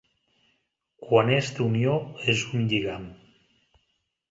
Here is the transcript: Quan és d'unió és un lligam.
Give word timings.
Quan 1.07 1.29
és 1.35 1.51
d'unió 1.59 1.95
és 2.35 2.43
un 2.61 2.67
lligam. 2.73 3.09